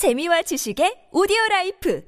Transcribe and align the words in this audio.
재미와 0.00 0.40
지식의 0.40 1.12
오디오 1.12 1.36
라이프 1.50 2.02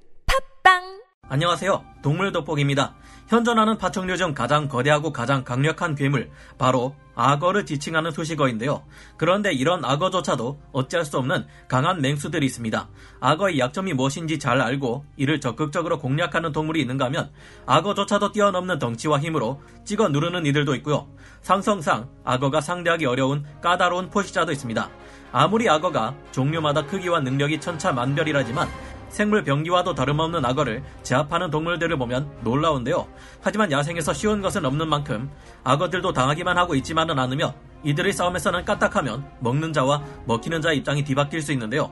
팟빵 0.63 1.03
안녕하세요. 1.29 1.85
동물 2.03 2.33
돋보기입니다. 2.33 2.95
현존하는 3.29 3.77
파충류 3.77 4.17
중 4.17 4.33
가장 4.33 4.67
거대하고 4.67 5.13
가장 5.13 5.45
강력한 5.45 5.95
괴물, 5.95 6.31
바로 6.57 6.97
악어를 7.15 7.67
지칭하는 7.67 8.11
수식어인데요. 8.11 8.87
그런데 9.19 9.53
이런 9.53 9.85
악어조차도 9.85 10.61
어찌할 10.73 11.05
수 11.05 11.19
없는 11.19 11.47
강한 11.69 12.01
맹수들이 12.01 12.47
있습니다. 12.47 12.89
악어의 13.21 13.59
약점이 13.59 13.93
무엇인지 13.93 14.39
잘 14.39 14.63
알고 14.63 15.05
이를 15.19 15.39
적극적으로 15.41 15.99
공략하는 15.99 16.53
동물이 16.53 16.81
있는가 16.81 17.05
하면 17.07 17.31
악어조차도 17.67 18.33
뛰어넘는 18.33 18.79
덩치와 18.79 19.19
힘으로 19.21 19.61
찍어 19.85 20.09
누르는 20.09 20.47
이들도 20.47 20.75
있고요. 20.77 21.09
상성상 21.43 22.09
악어가 22.25 22.63
상대하기 22.63 23.05
어려운 23.05 23.45
까다로운 23.61 24.09
포식자도 24.09 24.51
있습니다. 24.51 24.91
아무리 25.33 25.69
악어가 25.69 26.15
종류마다 26.31 26.85
크기와 26.87 27.21
능력이 27.21 27.61
천차만별이라지만 27.61 28.69
생물 29.09 29.45
병기와도 29.45 29.95
다름없는 29.95 30.45
악어를 30.45 30.83
제압하는 31.03 31.51
동물들을 31.51 31.97
보면 31.99 32.31
놀라운데요. 32.43 33.07
하지만 33.43 33.71
야생에서 33.71 34.15
쉬운 34.15 34.41
것은 34.41 34.65
없는 34.65 34.89
만큼 34.89 35.31
악어들도 35.65 36.13
당하기만 36.13 36.57
하고 36.57 36.75
있지만은 36.75 37.19
않으며 37.19 37.55
이들의 37.85 38.13
싸움에서는 38.13 38.65
까딱하면 38.65 39.27
먹는 39.41 39.73
자와 39.73 40.03
먹히는 40.27 40.63
자의 40.63 40.79
입장이 40.79 41.05
뒤바뀔 41.05 41.43
수 41.43 41.53
있는데요. 41.53 41.91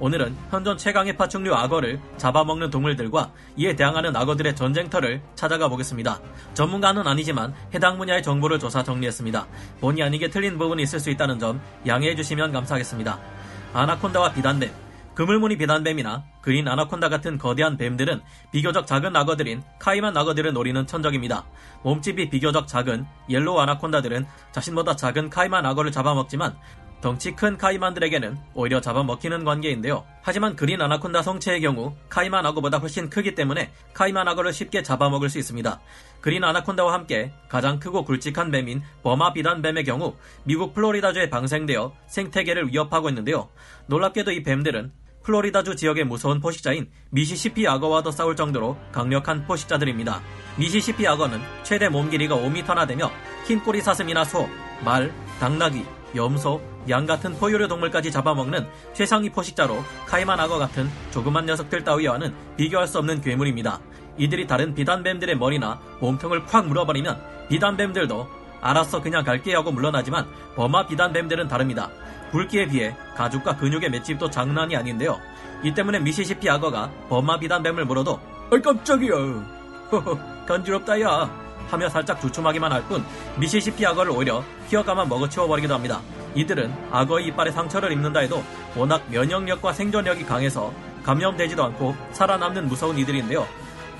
오늘은 0.00 0.34
현존 0.48 0.78
최강의 0.78 1.18
파충류 1.18 1.54
악어를 1.54 2.00
잡아먹는 2.16 2.70
동물들과 2.70 3.32
이에 3.56 3.76
대항하는 3.76 4.16
악어들의 4.16 4.56
전쟁터를 4.56 5.20
찾아가 5.34 5.68
보겠습니다. 5.68 6.18
전문가는 6.54 7.06
아니지만 7.06 7.54
해당 7.74 7.98
분야의 7.98 8.22
정보를 8.22 8.58
조사 8.58 8.82
정리했습니다. 8.82 9.46
본의 9.80 10.02
아니게 10.02 10.30
틀린 10.30 10.56
부분이 10.56 10.82
있을 10.82 11.00
수 11.00 11.10
있다는 11.10 11.38
점 11.38 11.60
양해해 11.86 12.16
주시면 12.16 12.50
감사하겠습니다. 12.50 13.20
아나콘다와 13.74 14.32
비단뱀, 14.32 14.70
그물무늬 15.14 15.58
비단뱀이나 15.58 16.24
그린 16.40 16.66
아나콘다 16.66 17.10
같은 17.10 17.36
거대한 17.36 17.76
뱀들은 17.76 18.22
비교적 18.52 18.86
작은 18.86 19.14
악어들인 19.14 19.62
카이만 19.78 20.16
악어들을 20.16 20.54
노리는 20.54 20.86
천적입니다. 20.86 21.44
몸집이 21.82 22.30
비교적 22.30 22.66
작은 22.66 23.04
옐로우 23.28 23.58
아나콘다들은 23.60 24.26
자신보다 24.52 24.96
작은 24.96 25.28
카이만 25.28 25.66
악어를 25.66 25.92
잡아먹지만 25.92 26.56
덩치 27.00 27.32
큰 27.32 27.56
카이만들에게는 27.56 28.36
오히려 28.54 28.80
잡아먹히는 28.80 29.44
관계인데요. 29.44 30.04
하지만 30.22 30.54
그린 30.54 30.82
아나콘다 30.82 31.22
성체의 31.22 31.62
경우 31.62 31.94
카이만 32.10 32.44
악어보다 32.44 32.78
훨씬 32.78 33.08
크기 33.08 33.34
때문에 33.34 33.72
카이만 33.94 34.28
악어를 34.28 34.52
쉽게 34.52 34.82
잡아먹을 34.82 35.30
수 35.30 35.38
있습니다. 35.38 35.80
그린 36.20 36.44
아나콘다와 36.44 36.92
함께 36.92 37.32
가장 37.48 37.78
크고 37.80 38.04
굵직한 38.04 38.50
뱀인 38.50 38.82
버마 39.02 39.32
비단뱀의 39.32 39.84
경우 39.84 40.14
미국 40.44 40.74
플로리다주에 40.74 41.30
방생되어 41.30 41.92
생태계를 42.06 42.68
위협하고 42.68 43.08
있는데요. 43.08 43.48
놀랍게도 43.86 44.32
이 44.32 44.42
뱀들은 44.42 44.92
플로리다주 45.22 45.76
지역의 45.76 46.04
무서운 46.04 46.40
포식자인 46.40 46.90
미시시피 47.10 47.66
악어와도 47.66 48.10
싸울 48.10 48.36
정도로 48.36 48.76
강력한 48.92 49.46
포식자들입니다. 49.46 50.20
미시시피 50.56 51.06
악어는 51.06 51.40
최대 51.62 51.88
몸 51.88 52.10
길이가 52.10 52.36
5m나 52.36 52.86
되며 52.86 53.10
흰 53.46 53.60
꼬리 53.62 53.80
사슴이나 53.80 54.24
소, 54.24 54.48
말, 54.84 55.12
당나귀, 55.38 55.84
염소, 56.14 56.60
양 56.88 57.06
같은 57.06 57.34
포유류 57.34 57.68
동물까지 57.68 58.10
잡아먹는 58.10 58.66
최상위 58.94 59.30
포식자로 59.30 59.82
카이만 60.06 60.40
악어 60.40 60.58
같은 60.58 60.88
조그만 61.10 61.46
녀석들 61.46 61.84
따위와는 61.84 62.34
비교할 62.56 62.86
수 62.86 62.98
없는 62.98 63.20
괴물입니다. 63.20 63.80
이들이 64.16 64.46
다른 64.46 64.74
비단뱀들의 64.74 65.36
머리나 65.36 65.80
몸통을 66.00 66.44
콱 66.46 66.66
물어버리면 66.66 67.48
비단뱀들도 67.48 68.28
알았어 68.60 69.00
그냥 69.00 69.24
갈게 69.24 69.54
하고 69.54 69.72
물러나지만 69.72 70.26
버마 70.56 70.86
비단뱀들은 70.86 71.48
다릅니다. 71.48 71.90
굵기에 72.32 72.68
비해 72.68 72.96
가죽과 73.16 73.56
근육의 73.56 73.90
맷집도 73.90 74.30
장난이 74.30 74.76
아닌데요. 74.76 75.18
이 75.62 75.72
때문에 75.72 75.98
미시시피 76.00 76.48
악어가 76.48 76.90
버마 77.08 77.38
비단뱀을 77.38 77.84
물어도 77.84 78.20
어이 78.50 78.60
깜짝이야 78.60 79.14
허허 79.92 80.18
간지럽다 80.46 81.00
야 81.00 81.39
하며 81.70 81.88
살짝 81.88 82.20
주춤하기만 82.20 82.72
할 82.72 82.82
뿐 82.88 83.04
미시시피 83.38 83.84
악어를 83.86 84.10
오히려 84.12 84.42
휘어가만 84.68 85.08
먹어치워버리기도 85.08 85.74
합니다. 85.74 86.00
이들은 86.34 86.72
악어의 86.90 87.26
이빨에 87.26 87.50
상처를 87.50 87.92
입는다 87.92 88.20
해도 88.20 88.42
워낙 88.76 89.02
면역력과 89.10 89.72
생존력이 89.72 90.24
강해서 90.24 90.72
감염되지도 91.04 91.62
않고 91.64 91.94
살아남는 92.12 92.68
무서운 92.68 92.98
이들인데요. 92.98 93.46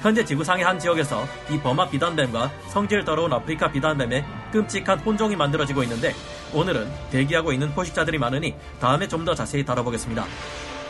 현재 0.01 0.25
지구상의 0.25 0.65
한 0.65 0.79
지역에서 0.79 1.25
이 1.51 1.59
버마 1.59 1.89
비단뱀과 1.91 2.51
성질 2.69 3.05
더러운 3.05 3.33
아프리카 3.33 3.71
비단뱀의 3.71 4.25
끔찍한 4.51 5.01
혼종이 5.01 5.37
만들어지고 5.37 5.83
있는데 5.83 6.15
오늘은 6.55 6.91
대기하고 7.11 7.53
있는 7.53 7.73
포식자들이 7.75 8.17
많으니 8.19 8.55
다음에 8.81 9.07
좀 9.07 9.25
더 9.25 9.35
자세히 9.35 9.63
다뤄보겠습니다. 9.65 10.25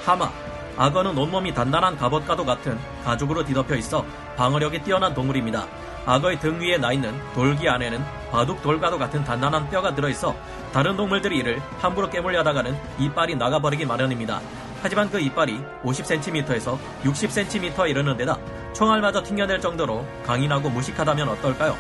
하마 0.07 0.31
악어는 0.77 1.19
온몸이 1.19 1.53
단단한 1.53 1.97
갑옷과도 1.99 2.45
같은 2.45 2.79
가죽으로 3.05 3.45
뒤덮여 3.45 3.75
있어 3.77 4.05
방어력이 4.37 4.83
뛰어난 4.85 5.13
동물입니다. 5.13 5.67
악어의 6.11 6.41
등 6.41 6.61
위에 6.61 6.77
나 6.77 6.93
있는 6.93 7.15
돌기 7.35 7.69
안에는 7.69 8.05
바둑 8.33 8.61
돌과도 8.63 8.99
같은 8.99 9.23
단단한 9.23 9.71
뼈가 9.71 9.95
들어있어 9.95 10.35
다른 10.73 10.97
동물들이 10.97 11.39
이를 11.39 11.61
함부로 11.79 12.11
깨물려다가는 12.11 12.77
이빨이 12.99 13.37
나가버리기 13.37 13.87
마련입니다. 13.87 14.41
하지만 14.83 15.09
그 15.09 15.21
이빨이 15.21 15.61
50cm에서 15.85 16.77
60cm에 17.05 17.91
이르는 17.91 18.17
데다 18.17 18.37
총알마저 18.73 19.23
튕겨낼 19.23 19.61
정도로 19.61 20.05
강인하고 20.27 20.69
무식하다면 20.71 21.29
어떨까요? 21.29 21.77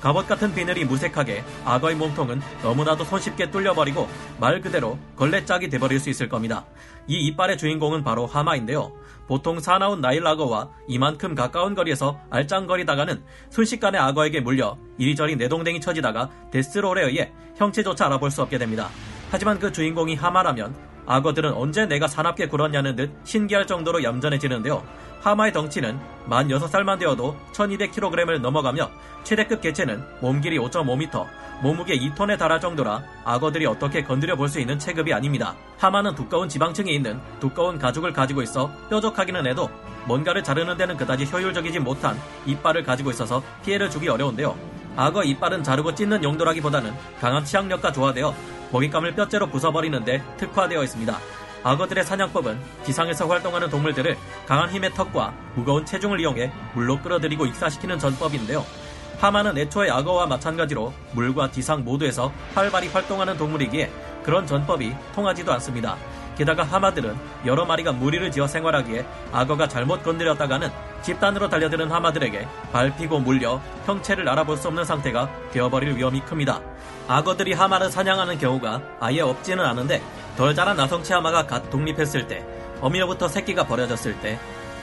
갑옷 0.00 0.28
같은 0.28 0.54
비늘이 0.54 0.84
무색하게 0.84 1.42
악어의 1.64 1.96
몸통은 1.96 2.40
너무나도 2.62 3.02
손쉽게 3.02 3.50
뚫려버리고 3.50 4.08
말 4.38 4.60
그대로 4.60 4.96
걸레짝이 5.16 5.68
돼버릴 5.68 5.98
수 5.98 6.08
있을 6.08 6.28
겁니다. 6.28 6.64
이 7.08 7.26
이빨의 7.26 7.58
주인공은 7.58 8.04
바로 8.04 8.26
하마인데요. 8.26 8.92
보통 9.32 9.60
사나운 9.60 10.02
나일 10.02 10.26
악어와 10.26 10.68
이만큼 10.88 11.34
가까운 11.34 11.74
거리에서 11.74 12.20
알짱거리다가는 12.28 13.24
순식간에 13.48 13.96
악어에게 13.96 14.40
물려 14.40 14.76
이리저리 14.98 15.36
내동댕이 15.36 15.80
쳐지다가 15.80 16.28
데스롤에 16.50 17.04
의해 17.06 17.32
형체조차 17.56 18.04
알아볼 18.04 18.30
수 18.30 18.42
없게 18.42 18.58
됩니다. 18.58 18.90
하지만 19.30 19.58
그 19.58 19.72
주인공이 19.72 20.16
하마라면 20.16 20.76
악어들은 21.06 21.54
언제 21.54 21.86
내가 21.86 22.08
사납게 22.08 22.48
굴었냐는 22.48 22.94
듯 22.94 23.10
신기할 23.24 23.66
정도로 23.66 24.02
얌전해지는데요. 24.02 24.84
하마의 25.22 25.52
덩치는 25.52 25.98
만 26.26 26.48
6살만 26.48 26.98
되어도 26.98 27.36
1200kg을 27.52 28.40
넘어가며 28.40 28.90
최대급 29.24 29.60
개체는 29.60 30.04
몸길이 30.20 30.58
5.5m, 30.58 31.26
몸무게 31.62 31.96
2톤에 31.96 32.36
달할 32.38 32.60
정도라 32.60 33.02
악어들이 33.24 33.66
어떻게 33.66 34.02
건드려 34.02 34.34
볼 34.36 34.48
수 34.48 34.58
있는 34.60 34.78
체급이 34.78 35.14
아닙니다. 35.14 35.54
하마는 35.78 36.14
두꺼운 36.14 36.48
지방층이 36.48 36.92
있는 36.92 37.20
두꺼운 37.40 37.78
가죽을 37.78 38.12
가지고 38.12 38.42
있어 38.42 38.70
뾰족하기는 38.90 39.46
해도 39.46 39.70
뭔가를 40.06 40.42
자르는 40.42 40.76
데는 40.76 40.96
그다지 40.96 41.24
효율적이지 41.26 41.78
못한 41.78 42.16
이빨을 42.44 42.82
가지고 42.82 43.10
있어서 43.10 43.42
피해를 43.64 43.88
주기 43.88 44.08
어려운데요. 44.08 44.56
악어 44.96 45.22
이빨은 45.22 45.62
자르고 45.62 45.94
찢는 45.94 46.22
용도라기보다는 46.24 46.92
강한 47.20 47.44
치악력과 47.44 47.92
조화되어 47.92 48.34
먹잇감을 48.72 49.14
뼈째로 49.14 49.46
부숴버리는데 49.48 50.36
특화되어 50.36 50.82
있습니다. 50.82 51.16
악어들의 51.64 52.04
사냥법은 52.04 52.58
지상에서 52.84 53.26
활동하는 53.26 53.70
동물들을 53.70 54.16
강한 54.46 54.70
힘의 54.70 54.90
턱과 54.94 55.32
무거운 55.54 55.84
체중을 55.84 56.20
이용해 56.20 56.52
물로 56.74 57.00
끌어들이고 57.00 57.46
익사시키는 57.46 57.98
전법인데요. 57.98 58.64
하마는 59.20 59.56
애초에 59.56 59.88
악어와 59.88 60.26
마찬가지로 60.26 60.92
물과 61.12 61.52
지상 61.52 61.84
모두에서 61.84 62.32
활발히 62.54 62.88
활동하는 62.88 63.36
동물이기에 63.36 63.92
그런 64.24 64.46
전법이 64.46 64.94
통하지도 65.14 65.52
않습니다. 65.52 65.96
게다가 66.36 66.64
하마들은 66.64 67.14
여러 67.46 67.64
마리가 67.64 67.92
무리를 67.92 68.28
지어 68.32 68.46
생활하기에 68.46 69.06
악어가 69.32 69.68
잘못 69.68 70.02
건드렸다가는 70.02 70.70
집단으로 71.02 71.48
달려드는 71.48 71.90
하마들에게 71.90 72.48
밟히고 72.72 73.20
물려 73.20 73.60
형체를 73.86 74.28
알아볼 74.28 74.56
수 74.56 74.68
없는 74.68 74.84
상태가 74.84 75.28
되어버릴 75.52 75.96
위험이 75.96 76.20
큽니다. 76.20 76.60
악어들이 77.06 77.52
하마를 77.52 77.90
사냥하는 77.90 78.38
경우가 78.38 78.80
아예 78.98 79.20
없지는 79.20 79.64
않은데 79.64 80.02
덜 80.36 80.54
자란 80.54 80.76
나성체 80.76 81.14
하마가 81.14 81.46
갓 81.46 81.70
독립했을 81.70 82.26
때, 82.26 82.44
어미로부터 82.80 83.28
새끼가 83.28 83.66
버려졌을 83.66 84.18
때, 84.20 84.38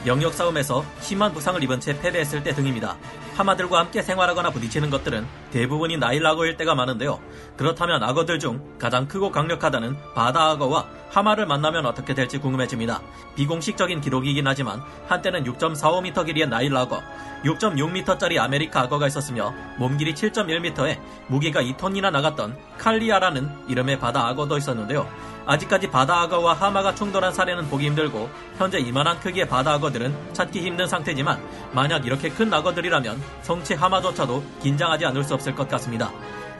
영역 0.06 0.34
싸움에서 0.34 0.86
심한 1.02 1.34
부상을 1.34 1.62
입은 1.64 1.80
채 1.80 2.00
패배했을 2.00 2.44
때 2.44 2.54
등입니다. 2.54 2.96
하마들과 3.40 3.80
함께 3.80 4.02
생활하거나 4.02 4.50
부딪히는 4.50 4.90
것들은 4.90 5.26
대부분이 5.52 5.98
나일 5.98 6.26
악어일 6.26 6.58
때가 6.58 6.76
많은데요. 6.76 7.22
그렇다면 7.56 8.04
악어들 8.04 8.38
중 8.38 8.62
가장 8.78 9.08
크고 9.08 9.32
강력하다는 9.32 9.96
바다 10.14 10.50
악어와 10.52 10.88
하마를 11.12 11.46
만나면 11.46 11.86
어떻게 11.86 12.14
될지 12.14 12.38
궁금해집니다. 12.38 13.02
비공식적인 13.36 14.02
기록이긴 14.02 14.46
하지만 14.46 14.82
한때는 15.08 15.46
6.45m 15.46 16.26
길이의 16.26 16.50
나일 16.50 16.76
악어, 16.76 17.02
6.6m짜리 17.46 18.38
아메리카 18.40 18.82
악어가 18.82 19.08
있었으며 19.08 19.54
몸길이 19.78 20.14
7.1m에 20.14 21.00
무게가 21.28 21.62
2톤이나 21.62 22.12
나갔던 22.12 22.58
칼리아라는 22.78 23.50
이름의 23.70 24.00
바다 24.00 24.28
악어도 24.28 24.58
있었는데요. 24.58 25.08
아직까지 25.46 25.90
바다 25.90 26.22
악어와 26.22 26.54
하마가 26.54 26.94
충돌한 26.94 27.34
사례는 27.34 27.70
보기 27.70 27.88
힘들고 27.88 28.30
현재 28.58 28.78
이만한 28.78 29.20
크기의 29.20 29.48
바다 29.48 29.74
악어들은 29.74 30.34
찾기 30.34 30.62
힘든 30.62 30.86
상태지만 30.86 31.42
만약 31.72 32.06
이렇게 32.06 32.30
큰 32.30 32.54
악어들이라면 32.54 33.20
성체 33.42 33.76
하마조차도 33.76 34.44
긴장하지 34.62 35.06
않을 35.08 35.24
수 35.24 35.34
없을 35.34 35.56
것 35.56 35.68
같습니다. 35.70 36.12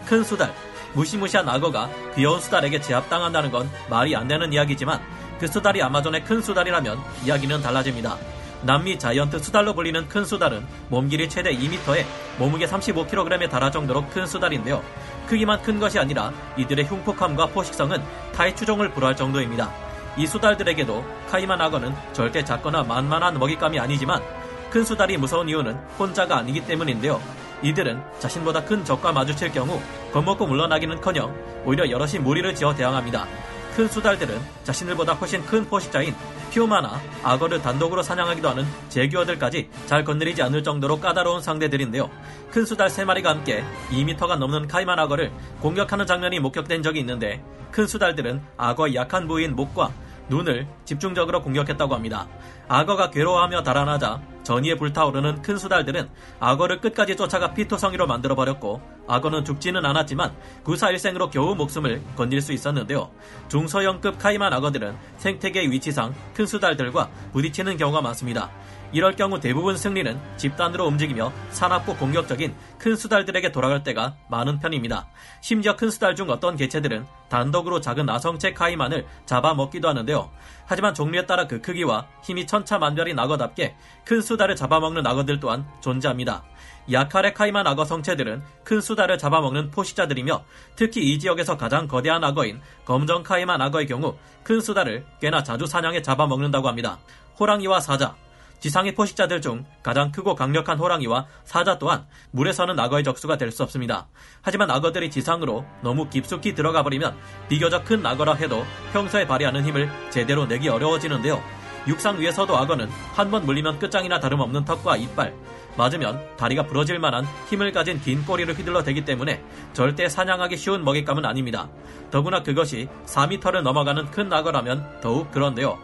큰 0.06 0.24
수달, 0.24 0.54
무시무시한 0.94 1.48
악어가 1.48 1.90
귀여운 2.16 2.40
수달에게 2.40 2.82
제압당한다는 2.82 3.52
건 3.52 3.70
말이 3.90 4.16
안 4.16 4.28
되는 4.28 4.52
이야기지만 4.52 5.00
그 5.40 5.48
수달이 5.48 5.82
아마존의 5.82 6.24
큰 6.26 6.42
수달이라면 6.42 7.00
이야기는 7.26 7.62
달라집니다. 7.62 8.18
남미 8.62 9.00
자이언트 9.00 9.40
수달로 9.40 9.74
불리는 9.74 10.08
큰 10.10 10.26
수달은 10.26 10.66
몸길이 10.90 11.30
최대 11.30 11.56
2m에 11.56 12.06
몸무게 12.38 12.66
35kg에 12.66 13.50
달할 13.50 13.72
정도로 13.72 14.06
큰 14.10 14.26
수달인데요. 14.26 14.84
크기만 15.28 15.62
큰 15.62 15.80
것이 15.80 15.98
아니라 15.98 16.34
이들의 16.58 16.86
흉폭함과 16.86 17.48
포식성은 17.48 18.04
타의 18.36 18.56
추종을 18.56 18.92
불허할 18.92 19.16
정도입니다. 19.16 19.72
이 20.18 20.28
수달들에게도 20.28 21.06
카이만 21.30 21.62
악어는 21.62 21.96
절대 22.12 22.44
작거나 22.44 22.84
만만한 22.84 23.40
먹잇감이 23.40 23.80
아니지만 23.80 24.22
큰 24.70 24.84
수달이 24.84 25.18
무서운 25.18 25.50
이유는 25.50 25.76
혼자가 25.98 26.38
아니기 26.38 26.66
때문인데요. 26.66 27.22
이들은 27.64 28.02
자신보다 28.20 28.64
큰 28.64 28.86
적과 28.86 29.12
마주칠 29.12 29.52
경우 29.52 29.82
겁먹고 30.14 30.48
물러나기는커녕 30.48 31.64
오히려 31.66 31.90
여럿이 31.90 32.20
무리를 32.20 32.54
지어 32.56 32.74
대항합니다. 32.74 33.28
큰 33.76 33.88
수달들은 33.88 34.40
자신들보다 34.64 35.14
훨씬 35.14 35.46
큰 35.46 35.66
포식자인 35.66 36.14
피오마나 36.52 37.00
악어를 37.24 37.62
단독으로 37.62 38.02
사냥하기도 38.02 38.50
하는 38.50 38.66
제규어들까지 38.90 39.70
잘 39.86 40.04
건드리지 40.04 40.42
않을 40.44 40.64
정도로 40.64 41.00
까다로운 41.00 41.42
상대들인데요. 41.42 42.10
큰 42.52 42.66
수달 42.66 42.90
3마리가 42.90 43.26
함께 43.26 43.64
2m가 43.92 44.38
넘는 44.38 44.68
카이만 44.68 44.98
악어를 45.00 45.32
공격하는 45.62 46.06
장면이 46.06 46.40
목격된 46.40 46.82
적이 46.84 47.00
있는데 47.02 47.44
큰 47.72 47.88
수달들은 47.88 48.42
악어의 48.58 48.96
약한 48.96 49.28
부위인 49.28 49.56
목과 49.56 49.92
눈을 50.30 50.68
집중적으로 50.86 51.42
공격했다고 51.42 51.94
합니다. 51.94 52.28
악어가 52.68 53.10
괴로워하며 53.10 53.64
달아나자 53.64 54.22
전이에 54.44 54.76
불타오르는 54.76 55.42
큰 55.42 55.58
수달들은 55.58 56.10
악어를 56.40 56.82
끝까지 56.82 57.16
쫓아가 57.16 57.54
피토성이로 57.54 58.08
만들어버렸고 58.08 58.82
악어는 59.08 59.44
죽지는 59.44 59.86
않았지만 59.86 60.36
구사일생으로 60.64 61.30
겨우 61.30 61.56
목숨을 61.56 62.02
건질 62.16 62.42
수 62.42 62.54
있었는데요. 62.54 63.12
중서형급 63.48 64.18
카이만 64.18 64.54
악어들은 64.54 64.96
생태계의 65.18 65.72
위치상 65.72 66.14
큰 66.34 66.46
수달들과 66.46 67.10
부딪히는 67.34 67.78
경우가 67.78 68.02
많습니다. 68.02 68.50
이럴 68.92 69.16
경우 69.16 69.40
대부분 69.40 69.78
승리는 69.78 70.20
집단으로 70.38 70.86
움직이며 70.88 71.32
사납고 71.52 71.96
공격적인 71.98 72.56
큰 72.80 72.96
수달들에게 72.96 73.52
돌아갈 73.52 73.84
때가 73.84 74.16
많은 74.30 74.60
편입니다. 74.60 75.08
심지어 75.42 75.76
큰 75.76 75.92
수달 75.92 76.16
중 76.16 76.30
어떤 76.30 76.56
개체들은 76.56 77.06
단독으로 77.30 77.82
작은 77.82 78.10
아성체 78.10 78.54
카이만을 78.54 79.06
잡아먹기도 79.26 79.88
하는데요. 79.88 80.32
하지만 80.66 80.94
종류에 80.94 81.26
따라 81.28 81.46
그 81.46 81.62
크기와 81.62 82.08
힘이 82.24 82.48
천차만별인 82.48 83.18
악어답게 83.20 83.76
큰 84.06 84.22
수달을 84.22 84.56
잡아먹는 84.56 85.06
악어들 85.06 85.40
또한 85.40 85.66
존재합니다. 85.82 86.44
야카레 86.92 87.34
카이만 87.34 87.68
악어 87.68 87.86
성체들은 87.86 88.42
큰 88.64 88.82
수달을 88.82 89.20
잡아먹는 89.20 89.70
포식자들이며 89.70 90.44
특히 90.76 91.14
이 91.14 91.20
지역에서 91.20 91.58
가장 91.58 91.88
거대한 91.88 92.24
악어인 92.24 92.60
검정 92.86 93.22
카이만 93.22 93.62
악어의 93.62 93.86
경우 93.86 94.16
큰 94.44 94.60
수달을 94.60 95.06
꽤나 95.22 95.44
자주 95.44 95.68
사냥해 95.68 96.02
잡아먹는다고 96.02 96.68
합니다. 96.68 96.98
호랑이와 97.40 97.80
사자, 97.80 98.16
지상의 98.60 98.94
포식자들 98.94 99.42
중 99.42 99.66
가장 99.84 100.12
크고 100.12 100.36
강력한 100.36 100.78
호랑이와 100.78 101.28
사자 101.46 101.78
또한 101.80 102.06
물에서는 102.32 102.80
악어의 102.80 103.04
적수가 103.04 103.38
될 103.38 103.50
수 103.52 103.64
없습니다. 103.64 104.08
하지만 104.42 104.70
악어들이 104.70 105.10
지상으로 105.10 105.66
너무 105.82 106.08
깊숙이 106.10 106.54
들어가 106.54 106.84
버리면 106.84 107.16
비교적 107.50 107.84
큰 107.86 108.06
악어라 108.06 108.34
해도 108.34 108.64
평소에 108.94 109.26
발휘하는 109.26 109.66
힘을 109.66 109.90
제대로 110.12 110.46
내기 110.46 110.70
어려워지는데요. 110.70 111.42
육상 111.88 112.20
위에서도 112.20 112.56
악어는 112.56 112.90
한 113.16 113.32
번 113.32 113.46
물리면 113.46 113.80
끝장이나 113.80 114.20
다름없는 114.20 114.66
턱과 114.66 114.98
이빨, 114.98 115.34
맞으면 115.78 116.20
다리가 116.38 116.64
부러질 116.64 117.00
만한 117.00 117.26
힘을 117.50 117.72
가진 117.72 118.00
긴 118.02 118.24
꼬리를 118.26 118.54
휘둘러 118.54 118.84
대기 118.84 119.06
때문에 119.06 119.42
절대 119.74 120.08
사냥하기 120.10 120.58
쉬운 120.58 120.84
먹잇감은 120.84 121.26
아닙니다. 121.26 121.70
더구나 122.12 122.44
그것이 122.44 122.88
4m를 123.06 123.62
넘어가는 123.62 124.12
큰 124.12 124.32
악어라면 124.32 125.00
더욱 125.02 125.32
그런데요. 125.32 125.80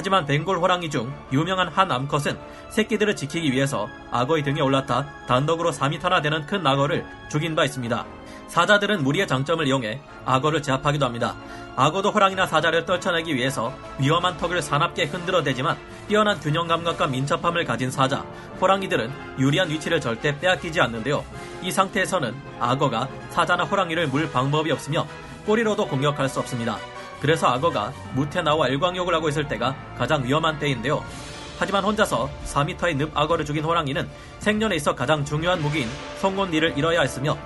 하지만 0.00 0.24
벵골 0.24 0.56
호랑이 0.56 0.88
중 0.88 1.12
유명한 1.30 1.68
한 1.68 1.92
암컷은 1.92 2.38
새끼들을 2.70 3.16
지키기 3.16 3.52
위해서 3.52 3.86
악어의 4.10 4.42
등에 4.44 4.62
올라타 4.62 5.04
단독으로 5.26 5.72
4m나 5.72 6.22
되는 6.22 6.46
큰 6.46 6.66
악어를 6.66 7.04
죽인 7.30 7.54
바 7.54 7.66
있습니다. 7.66 8.06
사자들은 8.48 9.04
무리의 9.04 9.26
장점을 9.28 9.66
이용해 9.66 10.00
악어를 10.24 10.62
제압하기도 10.62 11.04
합니다. 11.04 11.36
악어도 11.76 12.12
호랑이나 12.12 12.46
사자를 12.46 12.86
떨쳐내기 12.86 13.36
위해서 13.36 13.74
위험한 13.98 14.38
턱을 14.38 14.62
사납게 14.62 15.04
흔들어대지만 15.04 15.76
뛰어난 16.08 16.40
균형 16.40 16.66
감각과 16.66 17.06
민첩함을 17.06 17.66
가진 17.66 17.90
사자, 17.90 18.24
호랑이들은 18.58 19.12
유리한 19.38 19.68
위치를 19.68 20.00
절대 20.00 20.38
빼앗기지 20.38 20.80
않는데요. 20.80 21.22
이 21.60 21.70
상태에서는 21.70 22.34
악어가 22.58 23.06
사자나 23.28 23.64
호랑이를 23.64 24.08
물 24.08 24.32
방법이 24.32 24.72
없으며 24.72 25.06
꼬리로도 25.44 25.88
공격할 25.88 26.30
수 26.30 26.40
없습니다. 26.40 26.78
그래서 27.20 27.48
악어가 27.48 27.92
무태 28.14 28.42
나와 28.42 28.68
일광욕을 28.68 29.14
하고 29.14 29.28
있을 29.28 29.46
때가 29.46 29.74
가장 29.96 30.24
위험한 30.24 30.58
때인데요. 30.58 31.04
하지만 31.58 31.84
혼자서 31.84 32.30
4m의 32.46 32.96
늪 32.96 33.10
악어를 33.14 33.44
죽인 33.44 33.62
호랑이는 33.64 34.08
생년에 34.38 34.76
있어 34.76 34.94
가장 34.94 35.24
중요한 35.24 35.60
무기인 35.60 35.88
송곳니를 36.20 36.78
잃어야 36.78 37.02
했으며 37.02 37.36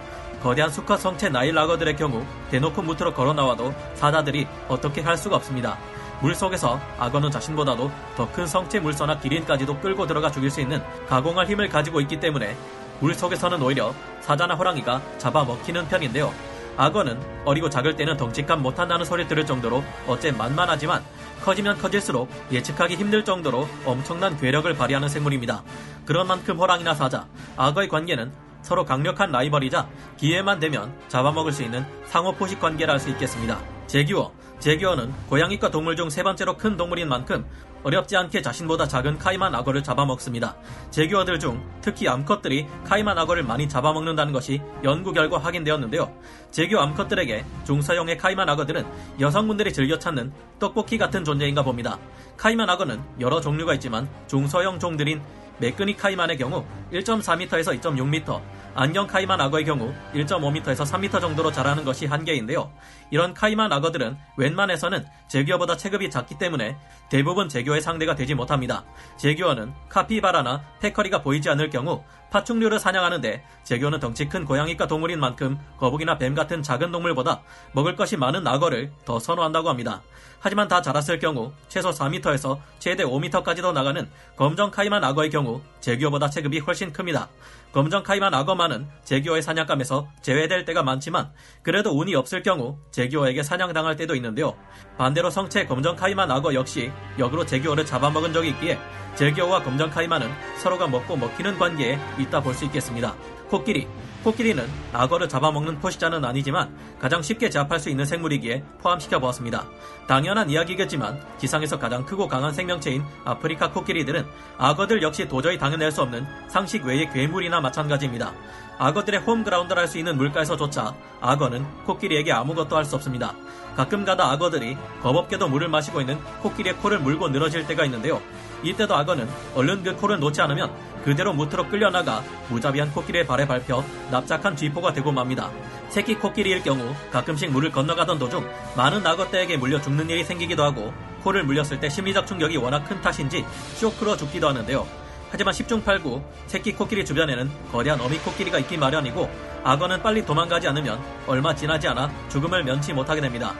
거대한 0.40 0.70
수컷 0.70 1.00
성체 1.00 1.30
나일 1.30 1.58
악어들의 1.58 1.96
경우 1.96 2.24
대놓고 2.50 2.82
무트로 2.82 3.12
걸어 3.14 3.32
나와도 3.32 3.74
사자들이 3.94 4.46
어떻게 4.68 5.00
할 5.00 5.16
수가 5.16 5.36
없습니다. 5.36 5.76
물 6.20 6.34
속에서 6.34 6.80
악어는 6.98 7.30
자신보다도 7.32 7.90
더 8.16 8.30
큰 8.30 8.46
성체 8.46 8.78
물소나 8.80 9.18
기린까지도 9.18 9.80
끌고 9.80 10.06
들어가 10.06 10.30
죽일 10.30 10.50
수 10.50 10.60
있는 10.60 10.80
가공할 11.08 11.46
힘을 11.48 11.68
가지고 11.68 12.00
있기 12.02 12.20
때문에 12.20 12.56
물 13.00 13.14
속에서는 13.14 13.60
오히려 13.60 13.92
사자나 14.20 14.54
호랑이가 14.54 15.02
잡아먹히는 15.18 15.88
편인데요. 15.88 16.32
악어는 16.76 17.20
어리고 17.44 17.70
작을 17.70 17.96
때는 17.96 18.16
덩치감 18.16 18.62
못한다는 18.62 19.04
소리 19.04 19.26
들을 19.26 19.46
정도로 19.46 19.84
어째 20.06 20.32
만만하지만 20.32 21.02
커지면 21.42 21.78
커질수록 21.78 22.28
예측하기 22.50 22.96
힘들 22.96 23.24
정도로 23.24 23.68
엄청난 23.84 24.36
괴력을 24.36 24.72
발휘하는 24.74 25.08
생물입니다. 25.08 25.62
그런 26.04 26.26
만큼 26.26 26.58
호랑이나 26.58 26.94
사자, 26.94 27.26
악어의 27.56 27.88
관계는 27.88 28.32
서로 28.62 28.84
강력한 28.84 29.30
라이벌이자 29.30 29.88
기회만 30.16 30.58
되면 30.58 30.92
잡아먹을 31.08 31.52
수 31.52 31.62
있는 31.62 31.84
상호 32.06 32.32
포식 32.32 32.60
관계라 32.60 32.94
할 32.94 33.00
수 33.00 33.10
있겠습니다. 33.10 33.60
제규어, 33.86 34.32
제규어는 34.60 35.12
고양이과 35.28 35.70
동물 35.70 35.96
중 35.96 36.08
세 36.08 36.22
번째로 36.22 36.56
큰 36.56 36.76
동물인 36.76 37.08
만큼 37.08 37.44
어렵지 37.82 38.16
않게 38.16 38.40
자신보다 38.40 38.88
작은 38.88 39.18
카이만 39.18 39.54
악어를 39.54 39.82
잡아먹습니다. 39.82 40.56
제규어들 40.90 41.38
중 41.38 41.62
특히 41.82 42.08
암컷들이 42.08 42.66
카이만 42.84 43.18
악어를 43.18 43.42
많이 43.42 43.68
잡아먹는다는 43.68 44.32
것이 44.32 44.62
연구 44.84 45.12
결과 45.12 45.36
확인되었는데요. 45.38 46.10
제규 46.50 46.78
암컷들에게 46.78 47.44
중서형의 47.64 48.16
카이만 48.16 48.48
악어들은 48.48 48.86
여성분들이 49.20 49.72
즐겨 49.74 49.98
찾는 49.98 50.32
떡볶이 50.58 50.96
같은 50.96 51.24
존재인가 51.24 51.62
봅니다. 51.62 51.98
카이만 52.38 52.70
악어는 52.70 53.02
여러 53.20 53.42
종류가 53.42 53.74
있지만 53.74 54.08
중서형 54.28 54.78
종들인 54.78 55.20
매끈이 55.58 55.96
카이만의 55.96 56.38
경우 56.38 56.64
1.4m에서 56.90 57.78
2.6m, 57.80 58.40
안경 58.76 59.06
카이만 59.06 59.40
악어의 59.40 59.64
경우 59.64 59.94
1.5m에서 60.14 60.84
3m 60.84 61.20
정도로 61.20 61.52
자라는 61.52 61.84
것이 61.84 62.06
한계인데요. 62.06 62.72
이런 63.10 63.32
카이만 63.32 63.72
악어들은 63.72 64.16
웬만해서는 64.36 65.06
제규어보다 65.28 65.76
체급이 65.76 66.10
작기 66.10 66.38
때문에 66.38 66.76
대부분 67.08 67.48
제규어의 67.48 67.80
상대가 67.80 68.14
되지 68.14 68.34
못합니다. 68.34 68.84
제규어는 69.16 69.72
카피바라나 69.88 70.62
페커리가 70.80 71.22
보이지 71.22 71.48
않을 71.50 71.70
경우 71.70 72.02
파충류를 72.34 72.80
사냥하는데 72.80 73.44
제규어는 73.62 74.00
덩치 74.00 74.28
큰 74.28 74.44
고양이과 74.44 74.88
동물인 74.88 75.20
만큼 75.20 75.56
거북이나 75.78 76.18
뱀 76.18 76.34
같은 76.34 76.64
작은 76.64 76.90
동물보다 76.90 77.42
먹을 77.72 77.94
것이 77.94 78.16
많은 78.16 78.44
악어를 78.44 78.90
더 79.04 79.20
선호한다고 79.20 79.68
합니다. 79.68 80.02
하지만 80.40 80.66
다 80.66 80.82
자랐을 80.82 81.20
경우 81.20 81.52
최소 81.68 81.90
4m에서 81.90 82.58
최대 82.80 83.04
5m까지도 83.04 83.72
나가는 83.72 84.10
검정 84.36 84.70
카이만 84.70 85.02
악어의 85.04 85.30
경우 85.30 85.62
제규어보다 85.80 86.28
체급이 86.28 86.58
훨씬 86.58 86.92
큽니다. 86.92 87.28
검정 87.72 88.02
카이만 88.02 88.34
악어만은 88.34 88.88
제규어의 89.04 89.40
사냥감에서 89.40 90.08
제외될 90.20 90.64
때가 90.64 90.82
많지만 90.82 91.30
그래도 91.62 91.98
운이 91.98 92.14
없을 92.14 92.42
경우 92.42 92.78
제규어에게 92.90 93.42
사냥당할 93.42 93.96
때도 93.96 94.16
있는데요. 94.16 94.54
반대로 94.98 95.30
성체 95.30 95.66
검정 95.66 95.96
카이만 95.96 96.30
악어 96.30 96.52
역시 96.54 96.92
역으로 97.18 97.46
제규어를 97.46 97.86
잡아먹은 97.86 98.32
적이 98.32 98.50
있기에 98.50 98.78
제규어와 99.14 99.62
검정 99.62 99.90
카이만은 99.90 100.28
서로가 100.58 100.88
먹고 100.88 101.16
먹히는 101.16 101.58
관계에 101.58 101.98
있다 102.24 102.40
볼 102.42 102.54
수 102.54 102.64
있겠습니다. 102.66 103.14
코끼리 103.48 103.86
코끼리는 104.24 104.66
악어를 104.92 105.28
잡아먹는 105.28 105.80
포식자는 105.80 106.24
아니지만 106.24 106.74
가장 106.98 107.20
쉽게 107.20 107.50
제압할 107.50 107.78
수 107.78 107.90
있는 107.90 108.06
생물이기에 108.06 108.64
포함시켜 108.80 109.18
보았습니다. 109.20 109.66
당연한 110.06 110.48
이야기겠지만 110.48 111.20
지상에서 111.38 111.78
가장 111.78 112.04
크고 112.06 112.26
강한 112.26 112.52
생명체인 112.52 113.04
아프리카 113.24 113.70
코끼리들은 113.70 114.24
악어들 114.56 115.02
역시 115.02 115.28
도저히 115.28 115.58
당해낼 115.58 115.92
수 115.92 116.00
없는 116.02 116.26
상식 116.48 116.84
외의 116.84 117.10
괴물이나 117.10 117.60
마찬가지입니다. 117.60 118.32
악어들의 118.78 119.20
홈그라운드를 119.20 119.80
할 119.80 119.88
수 119.88 119.98
있는 119.98 120.16
물가에서조차 120.16 120.94
악어는 121.20 121.84
코끼리에게 121.84 122.32
아무것도 122.32 122.76
할 122.76 122.84
수 122.84 122.96
없습니다. 122.96 123.34
가끔가다 123.76 124.30
악어들이 124.30 124.76
겁없게도 125.02 125.48
물을 125.48 125.68
마시고 125.68 126.00
있는 126.00 126.18
코끼리의 126.40 126.76
코를 126.76 126.98
물고 127.00 127.28
늘어질 127.28 127.66
때가 127.66 127.84
있는데요. 127.84 128.20
이때도 128.62 128.94
악어는 128.96 129.28
얼른 129.54 129.82
그 129.82 129.94
코를 129.96 130.18
놓지 130.18 130.40
않으면 130.40 130.72
그대로 131.04 131.34
무트로 131.34 131.68
끌려나가 131.68 132.24
무자비한 132.48 132.90
코끼리의 132.90 133.26
발에 133.26 133.46
밟혀 133.46 133.84
납작한 134.10 134.56
쥐포가 134.56 134.94
되고 134.94 135.12
맙니다. 135.12 135.50
새끼 135.90 136.14
코끼리일 136.14 136.62
경우 136.62 136.94
가끔씩 137.12 137.50
물을 137.50 137.70
건너가던 137.70 138.18
도중 138.18 138.48
많은 138.74 139.06
악어떼에게 139.06 139.58
물려 139.58 139.80
죽는 139.80 140.08
일이 140.08 140.24
생기기도 140.24 140.64
하고 140.64 140.92
코를 141.22 141.44
물렸을 141.44 141.78
때 141.78 141.90
심리적 141.90 142.26
충격이 142.26 142.56
워낙 142.56 142.84
큰 142.84 143.00
탓인지 143.02 143.44
쇼크로 143.74 144.16
죽기도 144.16 144.48
하는데요. 144.48 144.86
하지만 145.30 145.52
10중 145.52 145.84
8구 145.84 146.22
새끼 146.46 146.72
코끼리 146.72 147.04
주변에는 147.04 147.50
거대한 147.70 148.00
어미 148.00 148.18
코끼리가 148.18 148.58
있기 148.60 148.78
마련이고 148.78 149.28
악어는 149.62 150.02
빨리 150.02 150.24
도망가지 150.24 150.68
않으면 150.68 150.98
얼마 151.26 151.54
지나지 151.54 151.86
않아 151.88 152.10
죽음을 152.28 152.64
면치 152.64 152.92
못하게 152.92 153.20
됩니다. 153.20 153.54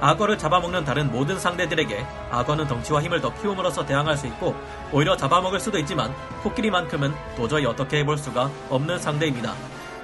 악어를 0.00 0.38
잡아먹는 0.38 0.84
다른 0.84 1.10
모든 1.10 1.38
상대들에게 1.38 2.06
악어는 2.30 2.66
덩치와 2.66 3.02
힘을 3.02 3.20
더 3.20 3.32
키움으로써 3.34 3.84
대항할 3.84 4.16
수 4.16 4.26
있고 4.28 4.54
오히려 4.92 5.16
잡아먹을 5.16 5.60
수도 5.60 5.78
있지만 5.78 6.14
코끼리만큼은 6.42 7.12
도저히 7.36 7.66
어떻게 7.66 7.98
해볼 7.98 8.16
수가 8.18 8.50
없는 8.70 8.98
상대입니다. 8.98 9.54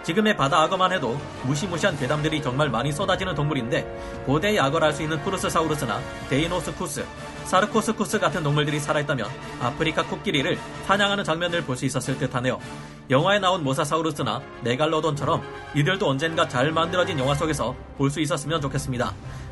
지금의 0.02 0.36
바다 0.36 0.62
악어만 0.62 0.92
해도 0.92 1.18
무시무시한 1.42 1.98
괴담들이 1.98 2.40
정말 2.40 2.70
많이 2.70 2.92
쏟아지는 2.92 3.34
동물인데 3.34 4.22
고대의 4.24 4.60
악어라 4.60 4.86
할 4.86 4.96
수 4.96 5.02
있는 5.02 5.20
푸루스사우루스나 5.22 6.00
데이노수쿠스, 6.30 7.04
사르코수쿠스 7.46 8.20
같은 8.20 8.44
동물들이 8.44 8.78
살아있다면 8.78 9.26
아프리카 9.60 10.04
코끼리를 10.04 10.56
사냥하는 10.86 11.24
장면을 11.24 11.62
볼 11.62 11.76
수 11.76 11.86
있었을 11.86 12.18
듯하네요. 12.18 12.60
영화에 13.10 13.40
나온 13.40 13.64
모사사우루스나 13.64 14.42
메갈로돈처럼 14.62 15.42
이들도 15.74 16.08
언젠가 16.08 16.46
잘 16.46 16.70
만들어진 16.70 17.18
영화 17.18 17.34
속에서 17.34 17.74
볼 17.98 18.08
수 18.08 18.20
있었으면 18.20 18.60
좋겠습니다. 18.60 19.12